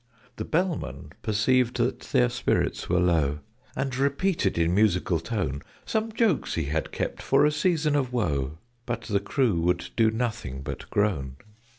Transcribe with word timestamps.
The 0.37 0.45
Bellman 0.45 1.11
perceived 1.21 1.77
that 1.77 1.99
their 1.99 2.27
spirits 2.29 2.89
were 2.89 2.99
low, 2.99 3.37
And 3.75 3.95
repeated 3.95 4.57
in 4.57 4.73
musical 4.73 5.19
tone 5.19 5.61
Some 5.85 6.11
jokes 6.11 6.55
he 6.55 6.63
had 6.65 6.91
kept 6.91 7.21
for 7.21 7.45
a 7.45 7.51
season 7.51 7.95
of 7.95 8.11
woe 8.11 8.57
But 8.87 9.01
the 9.03 9.19
crew 9.19 9.61
would 9.61 9.91
do 9.95 10.09
nothing 10.09 10.63
but 10.63 10.89
groan. 10.89 11.35